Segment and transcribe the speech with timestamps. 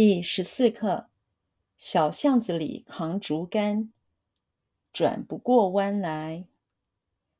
[0.00, 1.08] 第十四课：
[1.76, 3.92] 小巷子里扛竹竿，
[4.92, 6.46] 转不过弯来。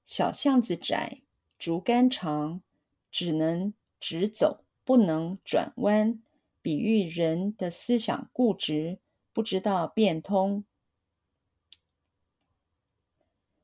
[0.05, 1.23] 小巷子窄，
[1.57, 2.61] 竹竿长，
[3.13, 6.21] 只能直走，不能转弯。
[6.61, 8.99] 比喻人的思想固执，
[9.33, 10.65] 不知道变通。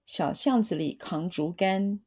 [0.05, 1.99] 小巷子里扛竹竿。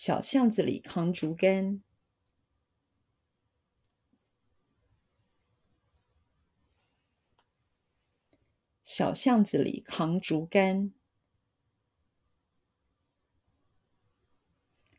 [0.00, 1.82] 小巷子里扛竹竿，
[8.84, 10.92] 小巷子里扛竹竿，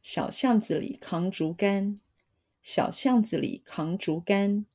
[0.01, 2.01] 小巷子里扛竹竿，
[2.61, 4.65] 小巷子里扛竹竿，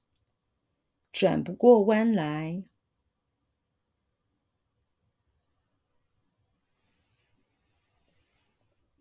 [1.13, 2.65] 转不过弯来。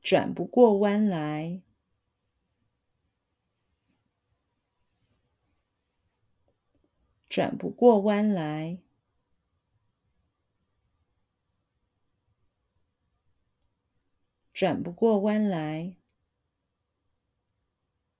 [0.03, 1.63] 转不过弯来，
[7.29, 8.79] 转不过弯来，
[14.51, 15.95] 转不过弯来，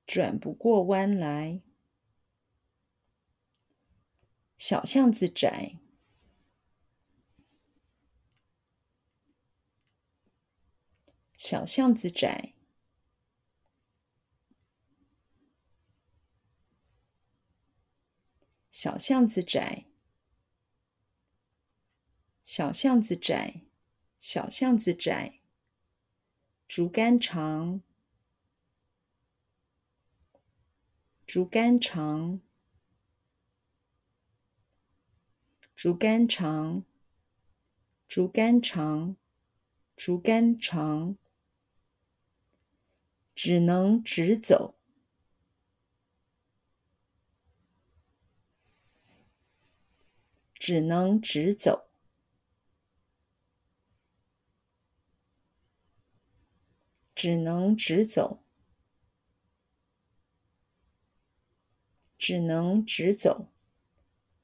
[0.07, 1.61] 转不过弯来。
[4.57, 5.82] 小巷子窄。
[11.45, 12.53] 小巷子窄，
[18.71, 19.85] 小巷子窄，
[22.45, 23.63] 小巷子窄，
[24.19, 25.41] 小巷子窄。
[26.65, 27.81] 竹竿长，
[31.27, 32.39] 竹竿长，
[35.75, 36.85] 竹竿长，
[38.07, 39.17] 竹竿长，
[39.97, 41.17] 竹竿长。
[43.45, 44.73] 只能直走，
[50.55, 51.89] 只能直走，
[57.13, 58.41] 只能直走，
[62.17, 63.49] 只能直走，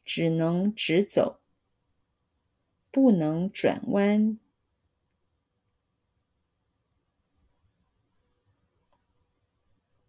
[0.03, 1.39] 只能直走，
[2.91, 4.37] 不能转弯。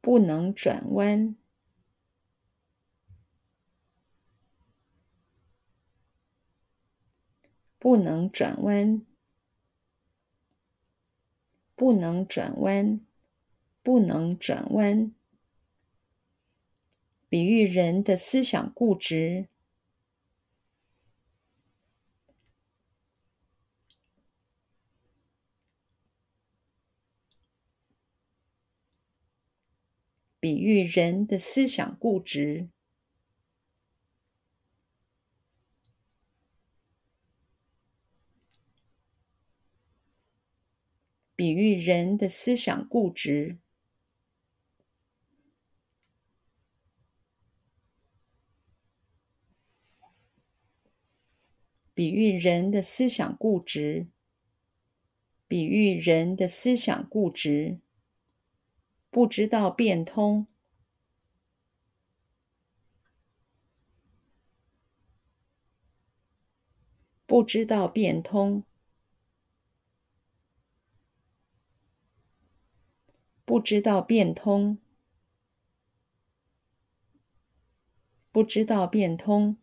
[0.01, 1.37] 不能转弯，
[7.79, 9.05] 不能转弯，
[11.75, 13.01] 不能转弯，
[13.83, 15.15] 不能转弯。
[17.29, 19.49] 比喻人的思想固执。
[30.41, 32.71] 比喻人的思想固执，
[41.37, 43.59] 比喻人的思想固执，
[51.93, 54.07] 比喻人的思想固执，
[55.47, 57.81] 比喻人的思想固执。
[59.11, 60.47] 不知道变通，
[67.27, 68.65] 不知道变通，
[73.45, 74.79] 不知道变通，
[78.31, 79.57] 不知道变通，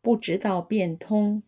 [0.00, 1.44] 不知道变通。